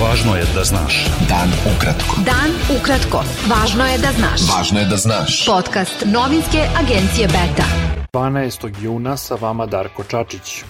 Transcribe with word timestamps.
Važno 0.00 0.32
je 0.36 0.44
da 0.54 0.62
znaš. 0.64 1.06
Dan 1.28 1.50
ukratko. 1.76 2.16
Dan 2.24 2.54
ukratko. 2.76 3.20
Važno 3.50 3.84
je 3.84 3.98
da 3.98 4.12
znaš. 4.16 4.40
Važno 4.48 4.80
je 4.80 4.86
da 4.88 4.96
znaš. 4.96 5.44
Podcast 5.46 6.04
novinske 6.06 6.64
agencije 6.80 7.28
Beta. 7.28 7.66
12. 8.12 8.82
juna 8.82 9.16
sa 9.16 9.36
vama 9.40 9.66
Darko 9.66 10.04
Čačić. 10.04 10.62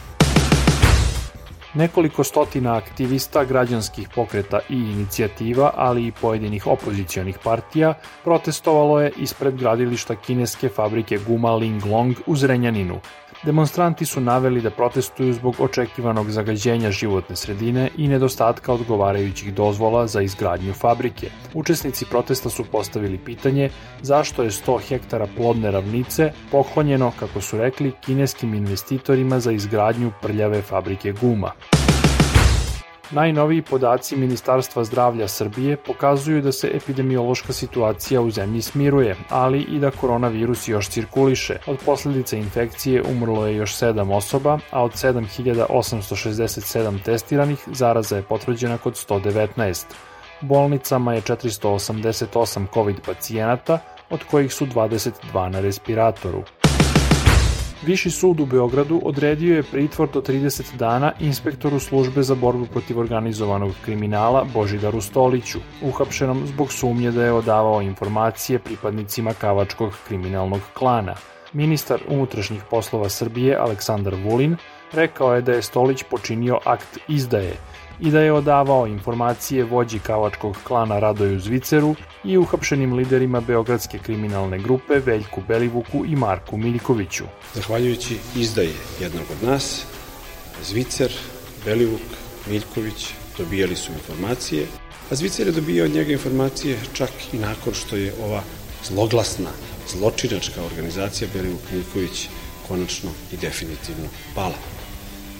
Nekoliko 1.74 2.24
stotina 2.24 2.76
aktivista 2.76 3.44
građanskih 3.44 4.08
pokreta 4.14 4.60
i 4.68 4.74
inicijativa, 4.74 5.70
ali 5.76 6.06
i 6.06 6.12
pojedinih 6.12 6.66
opozicionih 6.66 7.38
partija, 7.44 7.94
protestovalo 8.24 9.00
je 9.00 9.12
ispred 9.16 9.56
gradilišta 9.56 10.16
kineske 10.16 10.68
fabrike 10.68 11.18
guma 11.26 11.54
Linglong 11.54 12.16
u 12.26 12.36
Zrenjaninu, 12.36 13.00
Demonstranti 13.42 14.06
su 14.06 14.20
naveli 14.20 14.60
da 14.60 14.70
protestuju 14.70 15.32
zbog 15.32 15.54
očekivanog 15.60 16.30
zagađenja 16.30 16.90
životne 16.90 17.36
sredine 17.36 17.88
i 17.96 18.08
nedostatka 18.08 18.72
odgovarajućih 18.72 19.54
dozvola 19.54 20.06
za 20.06 20.20
izgradnju 20.20 20.72
fabrike. 20.72 21.30
Učesnici 21.54 22.04
protesta 22.10 22.50
su 22.50 22.64
postavili 22.64 23.18
pitanje 23.18 23.70
zašto 24.02 24.42
je 24.42 24.50
100 24.50 24.80
hektara 24.88 25.26
plodne 25.36 25.70
ravnice 25.70 26.32
poklonjeno, 26.50 27.12
kako 27.20 27.40
su 27.40 27.58
rekli, 27.58 27.92
kineskim 28.00 28.54
investitorima 28.54 29.40
za 29.40 29.52
izgradnju 29.52 30.12
prljave 30.22 30.62
fabrike 30.62 31.12
guma. 31.12 31.52
Najnoviji 33.12 33.62
podaci 33.62 34.16
Ministarstva 34.16 34.84
zdravlja 34.84 35.28
Srbije 35.28 35.76
pokazuju 35.76 36.42
da 36.42 36.52
se 36.52 36.70
epidemiološka 36.74 37.52
situacija 37.52 38.20
u 38.20 38.30
zemlji 38.30 38.62
smiruje, 38.62 39.16
ali 39.28 39.60
i 39.60 39.78
da 39.78 39.90
koronavirus 39.90 40.68
još 40.68 40.88
cirkuliše. 40.88 41.58
Od 41.66 41.78
posledica 41.86 42.36
infekcije 42.36 43.02
umrlo 43.02 43.46
je 43.46 43.56
još 43.56 43.76
7 43.76 44.16
osoba, 44.16 44.58
a 44.70 44.84
od 44.84 44.92
7867 44.92 47.02
testiranih 47.02 47.58
zaraza 47.72 48.16
je 48.16 48.22
potvrđena 48.22 48.78
kod 48.78 48.94
119. 48.94 49.84
U 50.42 50.46
bolnicama 50.46 51.14
je 51.14 51.22
488 51.22 52.66
COVID 52.74 53.00
pacijenata, 53.06 53.78
od 54.10 54.24
kojih 54.24 54.54
su 54.54 54.66
22 54.66 55.48
na 55.48 55.60
respiratoru. 55.60 56.42
Viši 57.82 58.10
sud 58.10 58.40
u 58.40 58.46
Beogradu 58.46 59.00
odredio 59.04 59.56
je 59.56 59.62
pritvor 59.62 60.08
do 60.12 60.20
30 60.20 60.76
dana 60.76 61.12
inspektoru 61.20 61.78
službe 61.80 62.22
za 62.22 62.34
borbu 62.34 62.66
protiv 62.66 62.98
organizovanog 62.98 63.72
kriminala 63.84 64.44
Božidaru 64.54 65.00
Stoliću, 65.00 65.58
uhapšenom 65.82 66.46
zbog 66.46 66.72
sumnje 66.72 67.10
da 67.10 67.24
je 67.24 67.32
odavao 67.32 67.82
informacije 67.82 68.58
pripadnicima 68.58 69.32
Kavačkog 69.34 69.92
kriminalnog 70.08 70.60
klana. 70.74 71.14
Ministar 71.52 72.00
unutrašnjih 72.08 72.62
poslova 72.70 73.08
Srbije 73.08 73.56
Aleksandar 73.56 74.14
Vulin 74.14 74.56
rekao 74.92 75.34
je 75.34 75.42
da 75.42 75.52
je 75.52 75.62
Stolić 75.62 76.02
počinio 76.10 76.58
akt 76.64 76.98
izdaje 77.08 77.56
i 78.00 78.10
da 78.10 78.20
je 78.20 78.32
odavao 78.32 78.86
informacije 78.86 79.64
vođi 79.64 79.98
kavačkog 79.98 80.56
klana 80.64 80.98
Radoju 80.98 81.40
Zviceru 81.40 81.94
i 82.24 82.38
uhapšenim 82.38 82.92
liderima 82.92 83.40
Beogradske 83.40 83.98
kriminalne 83.98 84.58
grupe 84.58 84.98
Veljku 84.98 85.42
Belivuku 85.48 86.04
i 86.06 86.16
Marku 86.16 86.56
Miljkoviću. 86.56 87.24
Zahvaljujući 87.54 88.18
izdaje 88.36 88.72
jednog 89.00 89.24
od 89.30 89.48
nas, 89.48 89.86
Zvicer, 90.62 91.12
Belivuk, 91.64 92.00
Miljković 92.46 93.14
dobijali 93.38 93.76
su 93.76 93.92
informacije, 93.92 94.66
a 95.10 95.14
Zvicer 95.14 95.46
je 95.46 95.52
dobijao 95.52 95.84
od 95.84 95.94
njega 95.94 96.12
informacije 96.12 96.78
čak 96.92 97.10
i 97.32 97.38
nakon 97.38 97.74
što 97.74 97.96
je 97.96 98.14
ova 98.24 98.42
zloglasna, 98.84 99.50
zločinačka 99.88 100.62
organizacija 100.64 101.28
Belivuk 101.34 101.60
Miljković 101.72 102.28
konačno 102.68 103.10
i 103.32 103.36
definitivno 103.36 104.08
pala. 104.34 104.79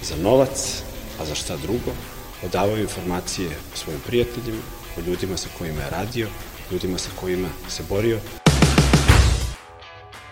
Za 0.03 0.17
novac, 0.23 0.83
a 1.21 1.25
za 1.25 1.35
šta 1.35 1.57
drugo, 1.57 1.93
odavao 2.47 2.77
informacije 2.77 3.49
o 3.75 3.77
svojim 3.77 4.01
prijateljima, 4.07 4.63
o 4.99 5.01
ljudima 5.01 5.37
sa 5.37 5.49
kojima 5.59 5.81
je 5.81 5.91
radio, 5.91 6.29
ljudima 6.73 6.99
sa 6.99 7.11
kojima 7.21 7.49
se 7.69 7.83
borio. 7.89 8.19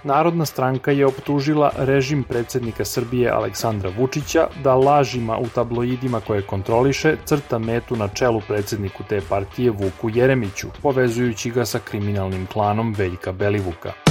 Narodna 0.04 0.46
stranka 0.46 0.90
je 0.90 1.06
optužila 1.06 1.72
režim 1.76 2.24
predsednika 2.24 2.84
Srbije 2.84 3.30
Aleksandra 3.30 3.90
Vučića 3.98 4.48
da 4.64 4.74
lažima 4.74 5.38
u 5.38 5.48
tabloidima 5.48 6.20
koje 6.20 6.42
kontroliše 6.42 7.16
crta 7.24 7.58
metu 7.58 7.96
na 7.96 8.08
čelu 8.08 8.40
predsedniku 8.48 9.02
te 9.08 9.20
partije 9.28 9.70
Vuku 9.70 10.10
Jeremiću, 10.14 10.68
povezujući 10.82 11.50
ga 11.50 11.64
sa 11.64 11.78
kriminalnim 11.78 12.46
klanom 12.46 12.94
Veljka 12.98 13.32
Belivuka. 13.32 14.07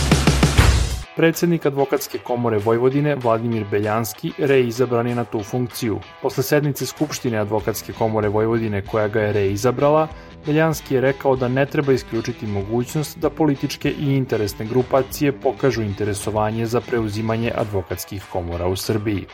Predsednik 1.17 1.65
advokatske 1.65 2.19
komore 2.21 2.57
Vojvodine 2.57 3.15
Vladimir 3.15 3.63
Beljanski 3.71 4.31
reizabran 4.37 5.07
je 5.07 5.15
na 5.15 5.23
tu 5.25 5.41
funkciju. 5.43 5.99
Posle 6.21 6.43
sednice 6.43 6.85
Skupštine 6.85 7.37
advokatske 7.37 7.93
komore 7.93 8.29
Vojvodine 8.29 8.81
koja 8.85 9.07
ga 9.07 9.21
je 9.21 9.33
reizabrala, 9.33 10.07
Beljanski 10.45 10.95
je 10.95 11.01
rekao 11.01 11.35
da 11.35 11.47
ne 11.47 11.65
treba 11.65 11.93
isključiti 11.93 12.47
mogućnost 12.47 13.17
da 13.17 13.29
političke 13.29 13.91
i 13.99 14.15
interesne 14.15 14.65
grupacije 14.65 15.31
pokažu 15.31 15.81
interesovanje 15.81 16.65
za 16.65 16.81
preuzimanje 16.81 17.51
advokatskih 17.55 18.23
komora 18.31 18.67
u 18.67 18.75
Srbiji. 18.75 19.25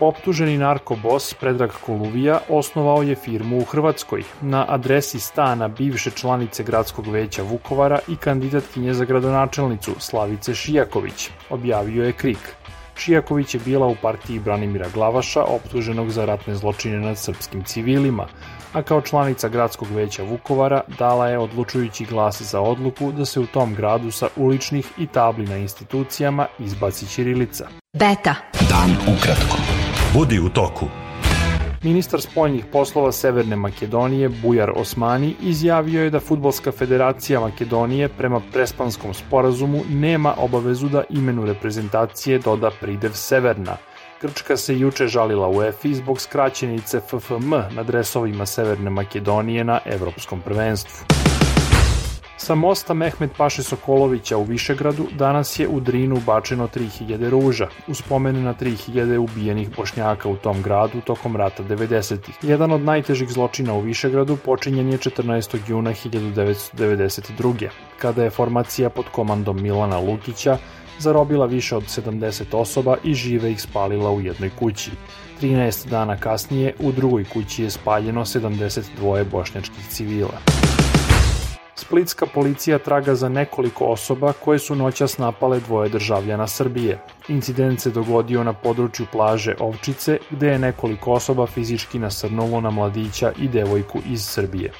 Optuženi 0.00 0.58
narkobos 0.58 1.34
Predrag 1.34 1.70
Koluvija 1.86 2.38
osnovao 2.48 3.02
je 3.02 3.14
firmu 3.14 3.58
u 3.58 3.64
Hrvatskoj 3.64 4.22
na 4.40 4.64
adresi 4.68 5.20
stana 5.20 5.68
bivše 5.68 6.10
članice 6.10 6.62
gradskog 6.64 7.06
veća 7.06 7.42
Vukovara 7.42 7.98
i 8.08 8.16
kandidatkinje 8.16 8.94
za 8.94 9.04
gradonačelnicu 9.04 9.94
Slavice 9.98 10.54
Šijaković, 10.54 11.28
objavio 11.50 12.04
je 12.04 12.12
Krik. 12.12 12.54
Šijaković 12.96 13.54
je 13.54 13.60
bila 13.64 13.86
u 13.86 13.96
partiji 14.02 14.38
Branimira 14.38 14.88
Glavaša, 14.94 15.44
optuženog 15.44 16.10
za 16.10 16.24
ratne 16.24 16.54
zločine 16.54 17.00
nad 17.00 17.18
srpskim 17.18 17.64
civilima, 17.64 18.26
a 18.72 18.82
kao 18.82 19.00
članica 19.00 19.48
gradskog 19.48 19.88
veća 19.90 20.22
Vukovara 20.22 20.80
dala 20.98 21.28
je 21.28 21.38
odlučujući 21.38 22.04
glas 22.04 22.42
za 22.42 22.60
odluku 22.60 23.12
da 23.12 23.24
se 23.24 23.40
u 23.40 23.46
tom 23.46 23.74
gradu 23.74 24.10
sa 24.10 24.28
uličnih 24.36 24.86
i 24.98 25.06
tabli 25.06 25.46
na 25.46 25.56
institucijama 25.56 26.46
izbaci 26.58 27.06
Ćirilica. 27.06 27.68
Beta. 27.92 28.34
Dan 28.70 29.16
ukratko. 29.16 29.69
Budi 30.14 30.40
u 30.40 30.48
toku. 30.48 30.86
Ministar 31.82 32.20
spoljnih 32.20 32.64
poslova 32.72 33.12
Severne 33.12 33.56
Makedonije 33.56 34.28
Bujar 34.28 34.70
Osmani 34.76 35.34
izjavio 35.42 36.04
je 36.04 36.10
da 36.10 36.20
Futbolska 36.20 36.72
federacija 36.72 37.40
Makedonije 37.40 38.08
prema 38.08 38.40
prespanskom 38.52 39.14
sporazumu 39.14 39.80
nema 39.90 40.34
obavezu 40.38 40.88
da 40.88 41.04
imenu 41.10 41.46
reprezentacije 41.46 42.38
doda 42.38 42.70
pridev 42.80 43.12
Severna. 43.12 43.76
Grčka 44.22 44.56
se 44.56 44.78
juče 44.78 45.06
žalila 45.06 45.48
u 45.48 45.62
EFI 45.62 45.94
zbog 45.94 46.20
skraćenice 46.20 47.00
FFM 47.00 47.50
na 47.50 47.82
dresovima 47.82 48.46
Severne 48.46 48.90
Makedonije 48.90 49.64
na 49.64 49.80
Evropskom 49.84 50.40
prvenstvu. 50.40 51.06
Sa 52.40 52.54
mosta 52.54 52.94
Mehmet 52.94 53.30
Paše 53.36 53.62
Sokolovića 53.62 54.36
u 54.36 54.42
Višegradu 54.42 55.06
danas 55.18 55.58
je 55.58 55.68
u 55.68 55.80
Drinu 55.80 56.20
bačeno 56.26 56.68
3000 56.68 57.28
ruža, 57.28 57.68
u 57.88 57.94
spomene 57.94 58.40
na 58.40 58.54
3000 58.54 59.16
ubijenih 59.16 59.76
bošnjaka 59.76 60.28
u 60.28 60.36
tom 60.36 60.62
gradu 60.62 61.00
tokom 61.00 61.36
rata 61.36 61.62
90-ih. 61.62 62.34
Jedan 62.42 62.72
od 62.72 62.80
najtežih 62.80 63.28
zločina 63.28 63.74
u 63.74 63.80
Višegradu 63.80 64.36
počinjen 64.36 64.88
je 64.88 64.98
14. 64.98 65.58
juna 65.68 65.90
1992. 65.90 67.68
kada 67.98 68.24
je 68.24 68.30
formacija 68.30 68.90
pod 68.90 69.04
komandom 69.12 69.62
Milana 69.62 69.98
Lukića 69.98 70.58
zarobila 70.98 71.46
više 71.46 71.76
od 71.76 71.82
70 71.84 72.56
osoba 72.56 72.96
i 73.04 73.14
žive 73.14 73.52
ih 73.52 73.62
spalila 73.62 74.10
u 74.10 74.20
jednoj 74.20 74.50
kući. 74.58 74.90
13 75.42 75.88
dana 75.88 76.16
kasnije 76.16 76.74
u 76.78 76.92
drugoj 76.92 77.24
kući 77.24 77.62
je 77.62 77.70
spaljeno 77.70 78.24
72 78.24 79.24
bošnjačkih 79.30 79.86
civila. 79.88 80.69
Splitska 81.80 82.26
policija 82.26 82.78
traga 82.78 83.14
za 83.14 83.28
nekoliko 83.28 83.84
osoba 83.84 84.32
koje 84.32 84.58
su 84.58 84.74
noćas 84.74 85.18
napale 85.18 85.60
dvoje 85.60 85.88
državljana 85.88 86.46
Srbije. 86.46 86.98
Incident 87.28 87.80
se 87.80 87.90
dogodio 87.90 88.44
na 88.44 88.52
području 88.52 89.06
plaže 89.12 89.54
Ovčice, 89.58 90.18
gde 90.30 90.48
je 90.48 90.58
nekoliko 90.58 91.12
osoba 91.12 91.46
fizički 91.46 91.98
nasrnulo 91.98 92.60
na 92.60 92.70
mladića 92.70 93.32
i 93.38 93.48
devojku 93.48 93.98
iz 94.06 94.24
Srbije. 94.24 94.72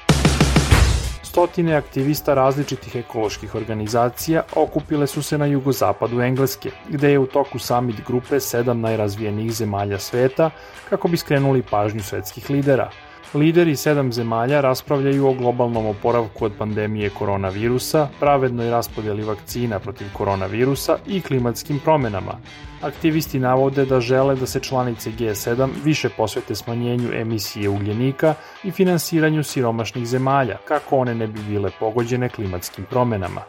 Stotine 1.23 1.75
aktivista 1.75 2.33
različitih 2.33 2.95
ekoloških 2.95 3.55
organizacija 3.55 4.43
okupile 4.55 5.07
su 5.07 5.23
se 5.23 5.37
na 5.37 5.45
jugozapadu 5.45 6.21
Engleske, 6.21 6.71
gde 6.89 7.11
je 7.11 7.19
u 7.19 7.25
toku 7.25 7.59
summit 7.59 7.95
grupe 8.07 8.39
sedam 8.39 8.81
najrazvijenijih 8.81 9.51
zemalja 9.51 9.99
sveta 9.99 10.49
kako 10.89 11.07
bi 11.07 11.17
skrenuli 11.17 11.63
pažnju 11.71 12.03
svetskih 12.03 12.49
lidera– 12.49 12.89
Lideri 13.33 13.75
sedam 13.75 14.13
zemalja 14.13 14.61
raspravljaju 14.61 15.27
o 15.27 15.33
globalnom 15.33 15.85
oporavku 15.85 16.45
od 16.45 16.51
pandemije 16.57 17.09
koronavirusa, 17.09 18.07
pravednoj 18.19 18.69
raspodeli 18.69 19.23
vakcina 19.23 19.79
protiv 19.79 20.07
koronavirusa 20.13 20.97
i 21.07 21.21
klimatskim 21.21 21.79
promenama. 21.79 22.37
Aktivisti 22.81 23.39
navode 23.39 23.85
da 23.85 23.99
žele 24.01 24.35
da 24.35 24.45
se 24.45 24.59
članice 24.59 25.11
G7 25.11 25.69
više 25.83 26.09
posvete 26.09 26.55
smanjenju 26.55 27.13
emisije 27.13 27.69
ugljenika 27.69 28.33
i 28.63 28.71
finansiranju 28.71 29.43
siromašnih 29.43 30.07
zemalja, 30.07 30.57
kako 30.67 30.97
one 30.97 31.15
ne 31.15 31.27
bi 31.27 31.39
bile 31.49 31.69
pogođene 31.79 32.29
klimatskim 32.29 32.85
promenama. 32.89 33.41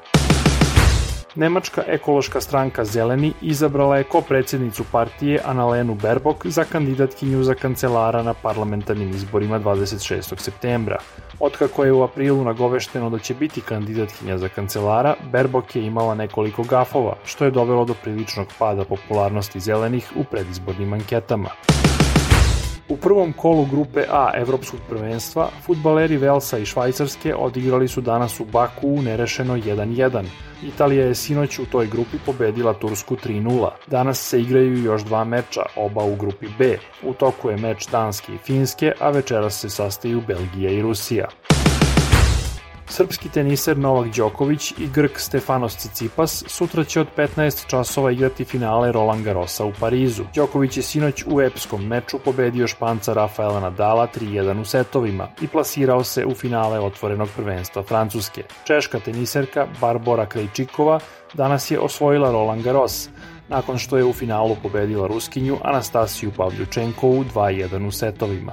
Nemačka 1.35 1.83
ekološka 1.87 2.41
stranka 2.41 2.85
Zeleni 2.85 3.33
izabrala 3.41 3.97
je 3.97 4.05
ko-predsjednicu 4.05 4.85
partije 4.93 5.41
Annalenu 5.45 5.95
Berbok 5.95 6.47
za 6.47 6.65
kandidatkinju 6.65 7.43
za 7.43 7.55
kancelara 7.55 8.23
na 8.23 8.35
parlamentarnim 8.35 9.11
izborima 9.11 9.61
26. 9.61 10.39
septembra. 10.39 10.99
Otkako 11.41 11.85
je 11.85 11.93
u 11.93 12.03
aprilu 12.03 12.45
nagovešteno 12.45 13.11
da 13.11 13.19
će 13.19 13.35
biti 13.35 13.61
kandidatkinja 13.61 14.39
za 14.39 14.49
kancelara, 14.49 15.15
Berbok 15.33 15.77
je 15.77 15.87
imala 15.87 16.15
nekoliko 16.15 16.63
gafova, 16.63 17.17
što 17.25 17.45
je 17.45 17.51
dovelo 17.51 17.85
do 17.85 17.95
priličnog 17.95 18.47
pada 18.59 18.85
popularnosti 18.85 19.61
zelenih 19.61 20.13
u 20.17 20.25
predizbornim 20.25 20.93
anketama. 20.93 21.49
U 22.89 22.97
prvom 22.97 23.33
kolu 23.33 23.65
grupe 23.65 24.05
A 24.11 24.31
Evropskog 24.35 24.81
prvenstva, 24.89 25.49
futbaleri 25.67 26.17
Velsa 26.17 26.59
i 26.59 26.67
Švajcarske 26.67 27.35
odigrali 27.35 27.89
su 27.89 28.01
danas 28.01 28.41
u 28.41 28.45
Baku 28.45 29.03
nerešeno 29.03 29.57
1-1. 29.57 30.25
Italija 30.63 31.07
je 31.07 31.15
sinoć 31.15 31.59
u 31.59 31.67
toj 31.67 31.87
grupi 31.87 32.17
pobedila 32.27 32.75
Tursku 32.75 33.17
3-0. 33.17 33.71
Danas 33.87 34.19
se 34.29 34.41
igraju 34.41 34.85
još 34.85 35.03
dva 35.03 35.25
meča, 35.25 35.63
oba 35.77 36.05
u 36.05 36.17
grupi 36.17 36.47
B. 36.59 36.79
U 37.03 37.15
toku 37.15 37.51
je 37.51 37.57
meč 37.57 37.87
Danske 37.87 38.35
i 38.35 38.39
Finske, 38.39 38.93
a 39.01 39.11
večeras 39.11 39.61
se 39.61 39.71
sastaju 39.71 40.23
Belgija 40.27 40.71
i 40.71 40.83
Rusija. 40.83 41.29
Srpski 42.89 43.29
teniser 43.29 43.79
Novak 43.79 44.17
Đoković 44.17 44.73
i 44.79 44.89
Grk 44.95 45.19
Stefanos 45.19 45.77
Tsitsipas 45.77 46.45
sutra 46.47 46.85
će 46.85 47.01
od 47.01 47.07
15 47.17 47.67
časova 47.67 48.11
igrati 48.11 48.45
finale 48.45 48.93
Roland 48.93 49.25
Garrosa 49.25 49.65
u 49.65 49.73
Parizu. 49.81 50.25
Đoković 50.35 50.77
je 50.77 50.83
sinoć 50.83 51.25
u 51.27 51.41
epskom 51.41 51.87
meču 51.87 52.19
pobedio 52.19 52.67
Španca 52.67 53.13
Rafaela 53.13 53.61
Nadala 53.61 54.09
3-1 54.21 54.61
u 54.61 54.65
setovima 54.65 55.29
i 55.41 55.49
plasirao 55.49 56.05
se 56.05 56.27
u 56.27 56.35
finale 56.35 56.81
otvorenog 56.81 57.29
prvenstva 57.37 57.83
Francuske. 57.83 58.43
Češka 58.65 59.01
teniserka 59.01 59.67
Barbora 59.81 60.27
Krejčikova 60.27 61.01
danas 61.35 61.71
je 61.71 61.79
osvojila 61.79 62.31
Roland 62.31 62.63
Garros, 62.63 63.09
nakon 63.49 63.79
što 63.79 63.97
je 63.97 64.05
u 64.05 64.13
finalu 64.13 64.57
pobedila 64.63 65.07
Ruskinju 65.07 65.59
Anastasiju 65.63 66.33
Pavljučenkovu 66.37 67.25
2-1 67.35 67.87
u 67.87 67.91
setovima. 67.91 68.53